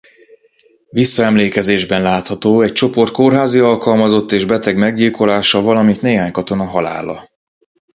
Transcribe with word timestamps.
Visszaemlékezésben 0.89 2.01
látható 2.01 2.61
egy 2.61 2.71
csoport 2.73 3.11
kórházi 3.13 3.59
alkalmazott 3.59 4.31
és 4.31 4.45
beteg 4.45 4.77
meggyilkolása 4.77 5.61
valamint 5.61 6.01
néhány 6.01 6.31
katona 6.31 6.63
halála. 6.65 7.29